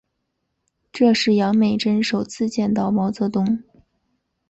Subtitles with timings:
[0.91, 3.61] 这是杨美真首次见到毛泽东。